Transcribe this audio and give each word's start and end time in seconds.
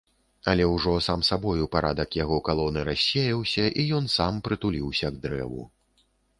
Але 0.51 0.63
ўжо 0.75 0.93
сам 1.07 1.21
сабою 1.27 1.67
парадак 1.75 2.17
яго 2.23 2.39
калоны 2.49 2.87
рассеяўся 2.89 3.69
і 3.79 3.87
ён 4.01 4.11
сам 4.17 4.43
прытуліўся 4.51 5.07
к 5.15 5.27
дрэву. 5.31 5.63